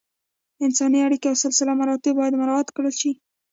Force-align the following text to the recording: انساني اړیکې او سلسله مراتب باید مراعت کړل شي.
انساني 0.65 0.99
اړیکې 1.07 1.27
او 1.29 1.35
سلسله 1.45 1.71
مراتب 1.81 2.13
باید 2.19 2.39
مراعت 2.41 2.67
کړل 2.75 2.93
شي. 3.01 3.11